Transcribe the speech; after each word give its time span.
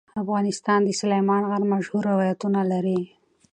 افغانستان 0.23 0.79
د 0.83 0.89
سلیمان 1.01 1.41
غر 1.49 1.63
مشهور 1.73 2.03
روایتونه 2.11 2.61
لري. 2.71 3.01